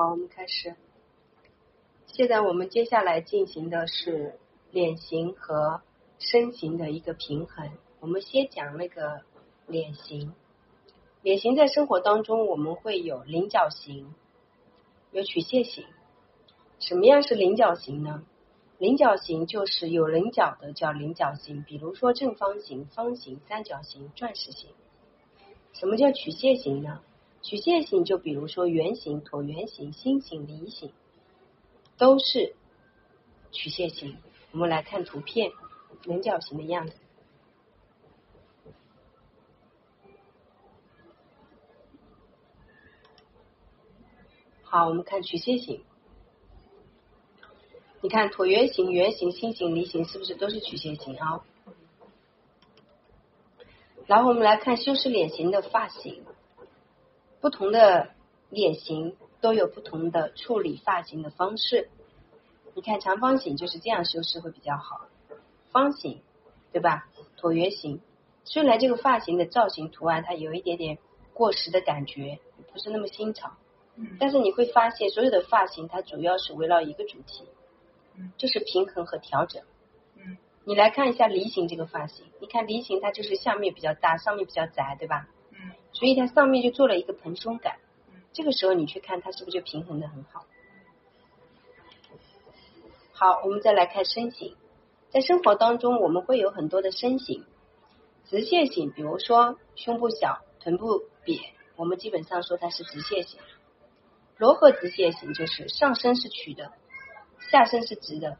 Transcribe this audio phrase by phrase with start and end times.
[0.00, 0.76] 好，我们开始。
[2.06, 4.38] 现在我们接下来进行的是
[4.70, 5.82] 脸型和
[6.18, 7.70] 身形的一个平衡。
[8.00, 9.20] 我们先讲那个
[9.66, 10.32] 脸型。
[11.20, 14.14] 脸型在生活当中，我们会有菱角形，
[15.12, 15.84] 有曲线形。
[16.78, 18.24] 什么样是菱角形呢？
[18.78, 24.70] 菱角形就是有棱角的叫菱角形，比如说正方形、方形、三角形、钻石形。
[25.74, 27.02] 什么叫曲线形呢？
[27.42, 30.92] 曲线形就比如说圆形、椭圆形、心形、梨形，
[31.96, 32.54] 都是
[33.50, 34.16] 曲线形。
[34.52, 35.50] 我们来看图片，
[36.04, 36.94] 棱角形的样子。
[44.62, 45.82] 好，我们看曲线形。
[48.02, 51.44] 你看椭圆形、圆形、心形、梨形，是不是都是曲线形啊？
[54.06, 56.24] 然后我们来看修饰脸型的发型。
[57.40, 58.10] 不同的
[58.48, 61.88] 脸型都有不同的处理发型的方式。
[62.74, 65.06] 你看长方形就是这样修饰会比较好，
[65.72, 66.22] 方形
[66.72, 67.08] 对吧？
[67.36, 68.00] 椭圆形
[68.44, 70.98] 虽然这个发型的造型图案它有一点点
[71.32, 72.38] 过时的感觉，
[72.72, 73.52] 不是那么新潮，
[74.18, 77.44] 但是你会发现所有的发型它主要是围绕一个主题，
[78.36, 79.62] 就是平衡和调整。
[80.64, 85.26] 你来看一下梨形这个发型，你看梨形它就是下面比较大，上面比较窄，对吧？
[86.00, 87.76] 所以它上面就做了一个蓬松感，
[88.32, 90.46] 这个时候你去看它是不是就平衡的很好？
[93.12, 94.56] 好，我们再来看身形，
[95.10, 97.44] 在生活当中我们会有很多的身形，
[98.24, 101.38] 直线型，比如说胸部小、臀部扁，
[101.76, 103.38] 我们基本上说它是直线型；
[104.38, 106.72] 柔和直线型就是上身是曲的，
[107.50, 108.38] 下身是直的，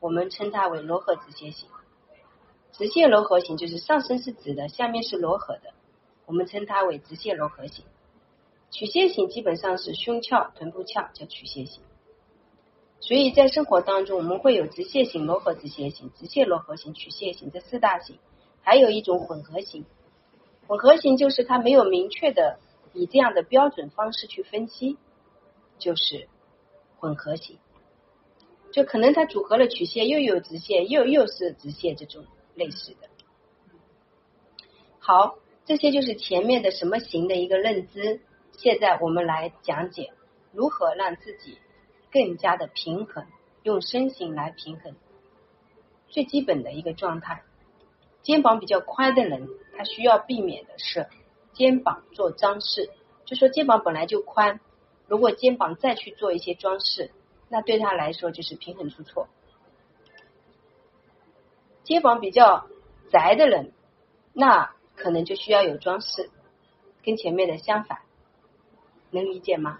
[0.00, 1.68] 我们称它为柔和直线型；
[2.72, 5.73] 直线柔和型就是上身是直的，下面是柔和的。
[6.26, 7.84] 我们称它为直线柔和型，
[8.70, 11.82] 曲线型基本上是胸翘、臀部翘叫曲线型。
[13.00, 18.18] 所以在生活当中，我们会有直线型、柔和直线型、直线柔和型、曲线型这四大型，
[18.62, 19.84] 还有一种混合型。
[20.66, 22.58] 混合型就是它没有明确的
[22.94, 24.96] 以这样的标准方式去分析，
[25.78, 26.28] 就是
[26.98, 27.58] 混合型。
[28.72, 32.24] 就可能它组合了曲线，又有直线，又又是直线这种
[32.54, 33.08] 类似的。
[34.98, 35.36] 好。
[35.66, 38.20] 这些就是前面的什么型的一个认知。
[38.52, 40.12] 现在我们来讲解
[40.52, 41.58] 如何让自己
[42.12, 43.26] 更加的平衡，
[43.62, 44.94] 用身形来平衡
[46.08, 47.42] 最基本的一个状态。
[48.22, 51.08] 肩膀比较宽的人，他需要避免的是
[51.52, 52.90] 肩膀做装饰。
[53.24, 54.60] 就说肩膀本来就宽，
[55.08, 57.10] 如果肩膀再去做一些装饰，
[57.48, 59.28] 那对他来说就是平衡出错。
[61.82, 62.68] 肩膀比较
[63.10, 63.72] 窄的人，
[64.34, 64.73] 那。
[65.04, 66.30] 可能就需要有装饰，
[67.02, 67.98] 跟前面的相反，
[69.10, 69.78] 能理解吗？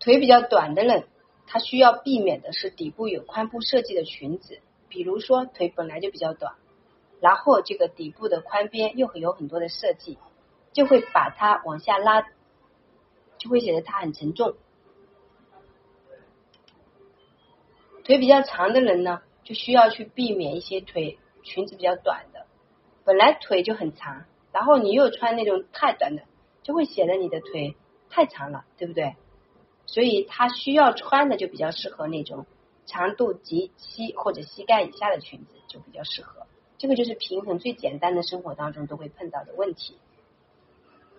[0.00, 1.08] 腿比较短的人，
[1.46, 6.54] 他需要避免的是底部有宽布设计的裙子，比如说腿本来就比较短，
[7.20, 10.16] 然后这个底部的宽边又有很多的设计，
[10.72, 12.26] 就会把它往下拉，
[13.36, 14.56] 就会显得它很沉重。
[18.04, 21.18] 腿比较长的人呢，就需要去避免一些腿。
[21.46, 22.46] 裙子比较短的，
[23.04, 26.24] 本来腿就很长，然后你又穿那种太短的，
[26.62, 27.76] 就会显得你的腿
[28.10, 29.14] 太长了，对不对？
[29.86, 32.44] 所以他需要穿的就比较适合那种
[32.84, 36.46] 长度及膝或者膝盖以下的裙子，就比较适合。
[36.78, 39.96] 这个就是平衡最简单的生活当中都会碰到的问题。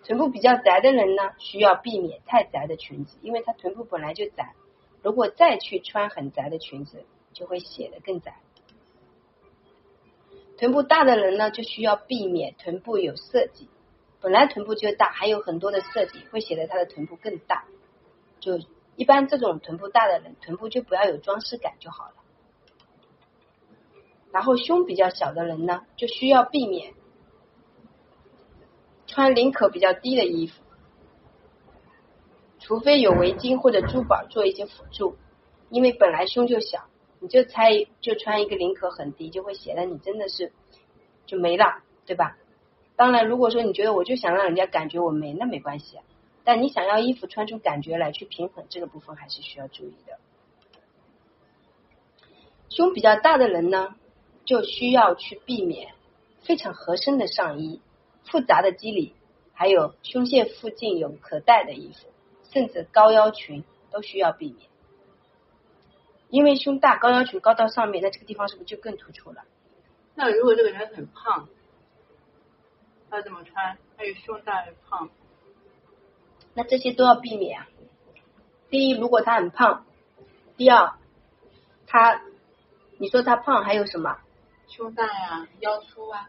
[0.04, 4.54] 臀部比较窄的人呢，需要避免太窄的裙子，因为他臀部本来就窄，
[5.02, 8.36] 如果再去穿很窄的裙子，就会显得更窄。
[10.58, 13.70] 臀部大的人呢，就需要避免臀部有设计，
[14.20, 17.64] 本来臀部就大，还有很多的设计，会显得他的臀部更大。
[18.40, 18.60] 就
[18.96, 22.14] 一般这种臀部大的人，臀部就不要有装饰感就好了。
[24.32, 26.92] 然后胸比较小的人呢，就需要避免
[29.06, 30.62] 穿领口比较低的衣服，
[32.58, 35.16] 除非有围巾或者珠宝做一些辅助，
[35.70, 36.88] 因为本来胸就小。
[37.20, 40.52] 你就猜就穿一个领口很低，就会显得你真的是
[41.26, 42.36] 就没了，对吧？
[42.96, 45.98] 当然，如果说你觉得我就想让人家感觉我没，那没关系。
[46.44, 50.18] 但你想要衣服穿出感觉来去平衡这个部分，还是需要注意的。
[52.70, 53.94] 胸比较大的人呢，
[54.44, 55.92] 就需要去避免
[56.40, 57.80] 非常合身的上衣、
[58.24, 59.14] 复杂的肌理，
[59.52, 62.08] 还有胸线附近有可带的衣服，
[62.50, 64.68] 甚至高腰裙都需要避免。
[66.30, 69.42] 因为胸大，高腰裙高到上面，那这个地方是不是就更突出了？
[70.14, 71.48] 那如果这个人很胖，
[73.10, 73.78] 他怎么穿？
[73.96, 75.08] 他有胸大又胖，
[76.54, 77.66] 那这些都要避免啊。
[78.68, 79.84] 第一，如果他很胖；
[80.56, 80.92] 第二，
[81.86, 82.20] 他
[82.98, 84.18] 你说他胖还有什么？
[84.68, 86.28] 胸大呀，腰粗啊。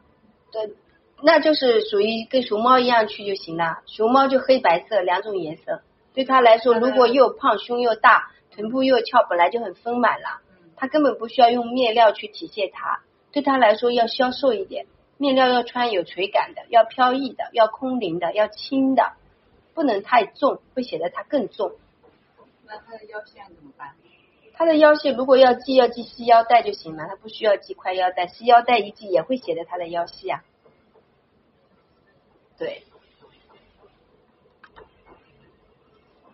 [0.51, 0.73] 对，
[1.21, 3.81] 那就是属于跟熊猫一样去就行了。
[3.85, 5.81] 熊猫就黑白色两种颜色，
[6.13, 10.41] 对他来说，如果又胖胸又大，臀部又翘，本来就很丰满了，
[10.75, 13.01] 他根本不需要用面料去体现它。
[13.31, 14.87] 对他来说要消瘦一点，
[15.17, 19.13] 面料要穿有垂感的，要飘逸的，要空灵的，要轻的，
[19.73, 21.73] 不能太重，会显得他更重。
[22.65, 23.95] 那他的腰线怎么办？
[24.53, 30.43] 他的腰线如果要系，要系细腰带就行了，他不需要系宽腰带，细腰带一系也会显得他的腰细啊。
[32.57, 32.83] 对。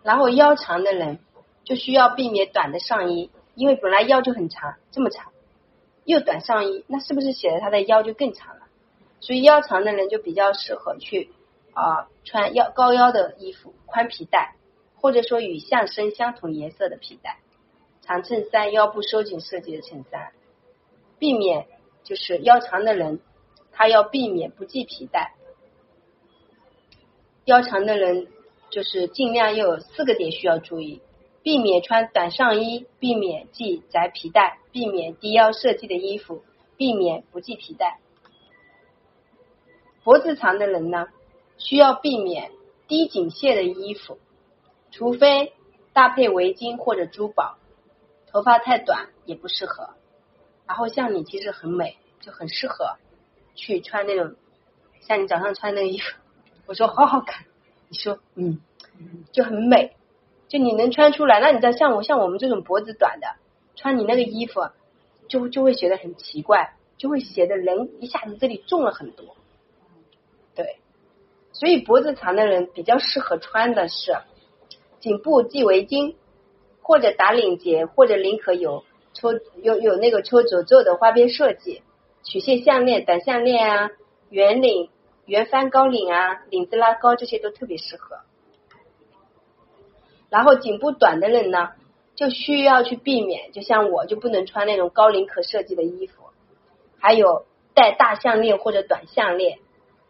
[0.02, 1.18] 然后腰长的人
[1.66, 5.32] 就需要避免短的上衣，因为本来腰就很长，这么长。
[6.04, 8.68] 又短上衣，那是不是显得他的腰就更长了？
[9.18, 11.30] 所以腰长的人就比较适合去
[11.72, 14.54] 啊穿腰高腰的衣服，宽皮带，
[14.94, 17.40] 或者说与上身相同颜色的皮带，
[18.02, 20.30] 长衬衫、腰部收紧设计的衬衫，
[21.18, 21.66] 避免
[22.04, 23.20] 就是腰长的人
[23.72, 25.34] 他要避免不系皮带，
[27.46, 28.28] 腰长的人
[28.70, 31.02] 就是尽量要有四个点需要注意。
[31.46, 36.42] 避免穿短上衣，避免系窄皮带，避免低腰设计的衣服，
[36.76, 38.00] 避免不系皮带。
[40.02, 41.06] 脖子长的人呢，
[41.56, 42.50] 需要避免
[42.88, 44.18] 低颈线的衣服，
[44.90, 45.52] 除非
[45.92, 47.58] 搭配围巾或者珠宝。
[48.26, 49.90] 头发太短也不适合。
[50.66, 52.96] 然后像你其实很美，就很适合
[53.54, 54.34] 去穿那种
[54.98, 56.18] 像你早上穿那个衣服。
[56.66, 57.44] 我说好好看，
[57.88, 58.60] 你说嗯，
[59.30, 59.95] 就很美。
[60.48, 63.26] 就你能穿出来，那你知道像我像我们这种脖子短的，
[63.74, 64.68] 穿你那个衣服，
[65.28, 69.36] 就就会觉得很奇怪，就会显得人一下子这里重了很多。
[70.54, 70.78] 对，
[71.52, 74.16] 所以脖子长的人比较适合穿的是
[75.00, 76.14] 颈部系围巾，
[76.80, 79.32] 或者打领结，或者领口有抽
[79.62, 81.82] 有有那个抽褶皱的花边设计，
[82.22, 83.90] 曲线项链、短项链啊，
[84.30, 84.90] 圆领、
[85.26, 88.20] 圆翻高领啊，领子拉高这些都特别适合。
[90.36, 91.70] 然后颈部短的人呢，
[92.14, 96.24] 就需要去避免，就像我就不能穿那种高领可设计的衣服，
[96.98, 99.60] 还有戴大项链或者短项链，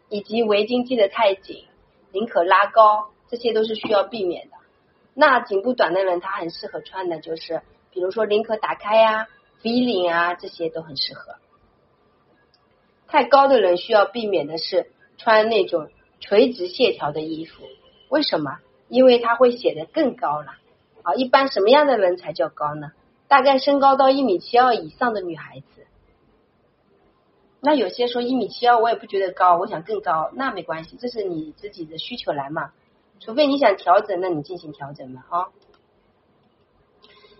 [0.09, 1.63] 以及围巾系得太紧，
[2.11, 4.57] 领口拉高，这些都是需要避免的。
[5.13, 7.61] 那颈部短的人，他很适合穿的就是，
[7.93, 9.29] 比如说领口打开呀
[9.63, 11.35] ，V 领啊，这些都很适合。
[13.07, 15.89] 太高的人需要避免的是穿那种
[16.19, 17.63] 垂直线条的衣服，
[18.09, 18.57] 为什么？
[18.89, 20.53] 因为它会显得更高了
[21.03, 21.13] 啊！
[21.15, 22.91] 一般什么样的人才叫高呢？
[23.27, 25.85] 大概身高到一米七二以上的女孩子。
[27.59, 32.71] 那有些说一米七二我也不觉得高，我想更高，那没关系，这是你自己的需求来嘛。
[33.19, 35.47] 除非你想调整，那你进行调整嘛啊。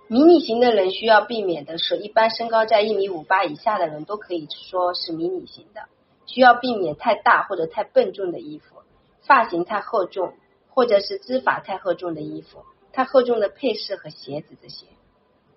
[0.07, 5.81] 迷你型的人需要避免的是，一般身高在一米五八以下的人都可以说是迷你型的，
[6.25, 8.77] 需要避免太大或者太笨重的衣服，
[9.21, 10.33] 发型太厚重。
[10.77, 12.63] 或者是织法太厚重的衣服，
[12.94, 14.85] 太厚重的配饰和鞋子这些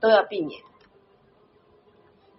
[0.01, 0.63] 都要避免。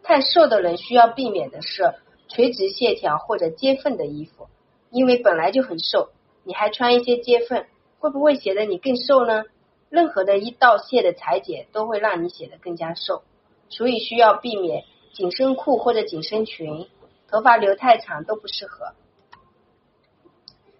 [0.02, 1.94] 太瘦的人需要避免的是
[2.28, 4.48] 垂直线条或者接缝的衣服，
[4.90, 6.10] 因为本来就很瘦，
[6.44, 7.68] 你还穿一些接缝，
[8.00, 9.44] 会不会显得你更瘦呢？
[9.92, 13.22] 任何的一道线的裁剪都会让你显得更加瘦，
[13.70, 16.90] 所以需要避免紧身裤或者紧身裙，
[17.28, 18.96] 头发留太长都不适合。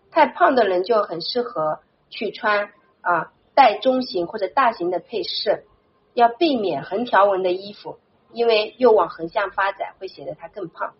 [0.10, 1.78] 太胖的人就很适合。
[2.12, 5.66] 去穿啊带中型或者大型的配饰，
[6.14, 7.98] 要避免横条纹的衣服，
[8.32, 10.94] 因为又往横向发展，会显得它更胖。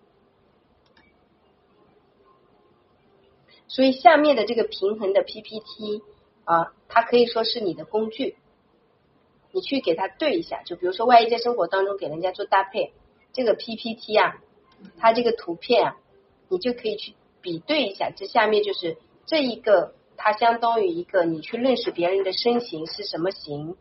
[3.68, 6.02] 所以下面的这个平衡的 PPT
[6.46, 8.38] 啊，它可以说是你的工具，
[9.52, 10.64] 你去给它对一下。
[10.64, 12.94] 就比如说，万一在生活当中给人家做搭配，
[13.34, 14.42] 这个 PPT 啊，
[14.98, 15.98] 它这个图片啊，
[16.48, 18.12] 你就可以去比对一下。
[18.16, 19.94] 这下面就是这一个。
[20.18, 23.76] 它相当于一个你去认识别人的身形是什么型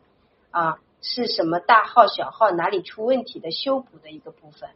[0.49, 4.69] 啊，是什么大号小号哪里出问题的修补的一个部分，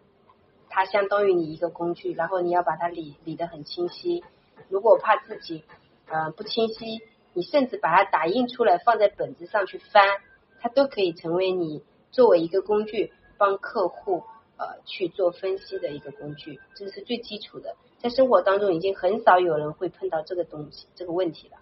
[0.69, 4.23] 它相当于你一个工具，然后你要把它理理得很清晰。
[4.69, 5.63] 如果怕自己
[6.07, 7.01] 呃不清晰，
[7.33, 10.03] 你甚至把它打印出来放在本子上去翻，
[10.59, 14.23] 它都可以成为你作为一个工具帮客户
[14.57, 17.75] 呃去做分析的一个工具，这是最基础的。
[17.99, 21.57] 在生活当中，已经很少有人会碰到这个东西、这个问题了。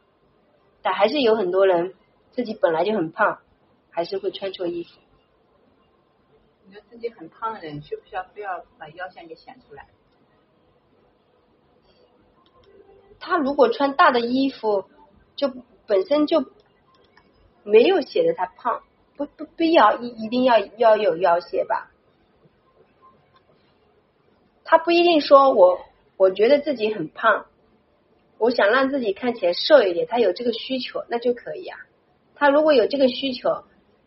[0.82, 1.94] 但还是有很多人
[2.32, 3.40] 自己本来就很胖，
[3.90, 5.00] 还是会穿错衣服。
[6.66, 9.88] 你说自己很胖的人，需不需要非要把腰线给显出来？
[13.20, 14.84] 他如果穿大的衣服，
[15.38, 15.50] 就
[15.88, 16.44] 本身就
[17.64, 18.84] 没有显得他胖，
[19.16, 21.93] 不不必要一一定要要有腰线吧？
[24.66, 25.82] 他不一定说我
[26.18, 27.46] 我觉得自己很胖，
[28.38, 31.80] 我想让自己看起来瘦一点，他有这个需求那就可以啊。
[32.36, 33.64] 他如果有这个需求，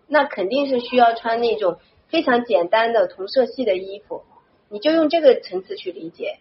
[0.07, 4.23] 那肯定是需要穿那种非常简单的同色系的衣服，
[4.69, 6.39] 你就用这个层次去理解。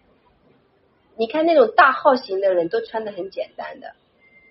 [1.18, 3.94] 你看那种大号型的人都穿的很简单的，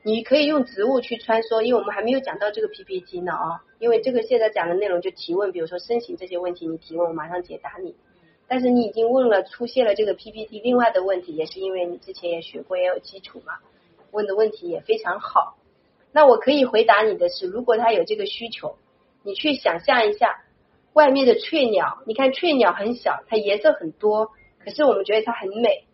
[0.02, 7.94] 你可以用植物去穿梭，因为我们还没有讲到这个 PPT 呢啊，因为这个现在讲的内容就提问，比如说身形这些问题，你提问我马上解答你。
[8.46, 13.54] 但是你已经问了出现了这个 PPT，另外的问题也是因为你之前也学过也有基础嘛，
[14.10, 15.56] 问的问题也非常好。
[16.12, 18.76] 那我可以回答你的是，如果他有这个需求，
[19.22, 20.44] 你去想象一下
[20.92, 24.30] 外面的翠鸟，你看翠鸟很小，它颜色很多，
[24.64, 25.84] 可是我们觉得它很美。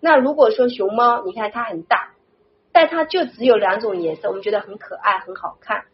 [0.00, 2.14] 那如果说熊猫，你看它很大，
[2.72, 5.84] 但它就只有两种颜色，我们觉得很可爱、很好看。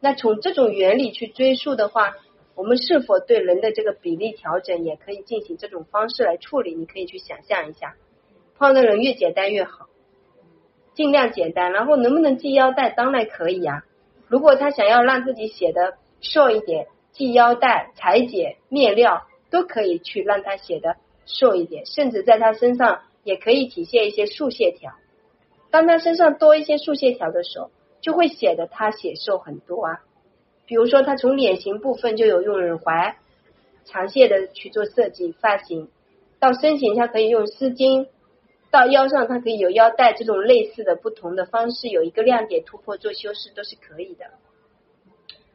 [0.00, 2.14] 那从这种原理去追溯的话，
[2.54, 6.74] 我们是否对人的这个比例调整也可以进行这种方式来处理？
[6.74, 7.94] 你可以去想象一下，
[8.56, 9.86] 胖的人越简单越好，
[10.94, 11.72] 尽量简单。
[11.72, 12.90] 然后能不能系腰带？
[12.90, 13.82] 当然可以啊。
[14.28, 20.96] 如果他想要让自己显得瘦一点，系腰带、裁剪面料都可以去让他显得
[21.26, 23.02] 瘦一点，甚至在他身上。
[23.24, 24.92] 也可以体现一些竖线条，
[25.70, 27.70] 当他身上多一些竖线条的时候，
[28.02, 30.03] 就会显得他显瘦很多啊。
[30.66, 33.16] 比如说，他从脸型部分就有用耳环、
[33.84, 35.88] 长线的去做设计，发型
[36.38, 38.08] 到身形，他可以用丝巾，
[38.70, 44.26] 到腰上，它可以有腰带这种类似的不同的方式，有一个亮点突破做修饰都是可以的。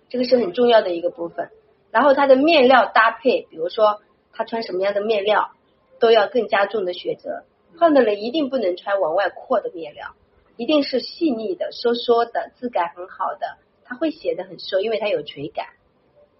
[0.09, 1.49] 这个是很重要的一个部分。
[1.91, 4.01] 然后它的面料搭配，比如说
[4.31, 5.51] 他穿什么样的面料，
[5.99, 7.43] 都要更加重的选择。
[7.77, 10.15] 胖的人一定不能穿往外扩的面料，
[10.55, 13.57] 一定是细腻的、收缩的、质感很好的，
[13.89, 15.73] 它会显得很瘦，因为它有垂感，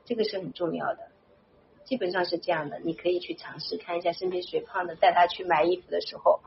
[0.05, 1.09] 这个是很重要的。
[1.83, 6.41] 基本上是这样的，你可以去尝试看一下身边谁胖的，带他去买衣服的时候，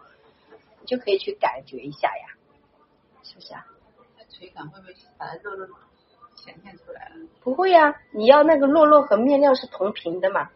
[0.81, 2.39] 你就可以去感觉一下呀，
[3.25, 3.67] 是不是啊？
[4.31, 5.67] 垂感会不会把肉肉
[6.37, 7.17] 显现出来了？
[7.41, 10.51] 不会呀，你要那个肉肉和面料是同频的嘛。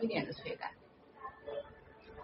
[0.00, 0.70] 一点的垂感，